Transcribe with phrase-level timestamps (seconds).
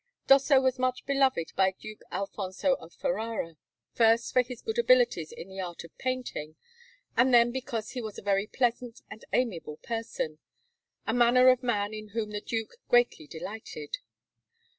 [0.25, 3.55] Dosso was much beloved by Duke Alfonso of Ferrara:
[3.93, 6.55] first for his good abilities in the art of painting,
[7.15, 10.39] and then because he was a very pleasant and amiable person
[11.05, 13.99] a manner of man in whom the Duke greatly delighted.